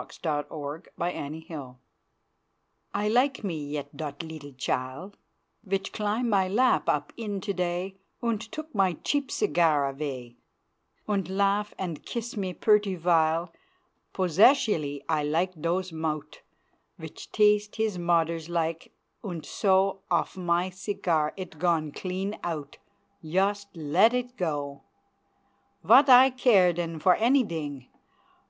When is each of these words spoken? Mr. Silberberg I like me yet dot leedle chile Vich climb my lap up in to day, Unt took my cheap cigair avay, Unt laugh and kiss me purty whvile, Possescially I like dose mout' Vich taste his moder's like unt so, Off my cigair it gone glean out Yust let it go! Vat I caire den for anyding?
Mr. 0.00 0.48
Silberberg 0.48 1.78
I 2.94 3.06
like 3.06 3.44
me 3.44 3.62
yet 3.66 3.94
dot 3.94 4.20
leedle 4.22 4.54
chile 4.56 5.12
Vich 5.62 5.92
climb 5.92 6.26
my 6.30 6.48
lap 6.48 6.88
up 6.88 7.12
in 7.18 7.38
to 7.42 7.52
day, 7.52 7.98
Unt 8.22 8.40
took 8.50 8.74
my 8.74 8.94
cheap 9.04 9.28
cigair 9.28 9.86
avay, 9.90 10.36
Unt 11.06 11.28
laugh 11.28 11.74
and 11.78 12.02
kiss 12.02 12.34
me 12.34 12.54
purty 12.54 12.96
whvile, 12.96 13.50
Possescially 14.14 15.02
I 15.06 15.22
like 15.22 15.60
dose 15.60 15.92
mout' 15.92 16.40
Vich 16.96 17.30
taste 17.30 17.76
his 17.76 17.98
moder's 17.98 18.48
like 18.48 18.94
unt 19.22 19.44
so, 19.44 20.00
Off 20.10 20.34
my 20.34 20.70
cigair 20.70 21.34
it 21.36 21.58
gone 21.58 21.90
glean 21.90 22.38
out 22.42 22.78
Yust 23.20 23.68
let 23.74 24.14
it 24.14 24.38
go! 24.38 24.80
Vat 25.84 26.08
I 26.08 26.30
caire 26.30 26.72
den 26.72 26.98
for 27.00 27.16
anyding? 27.16 27.88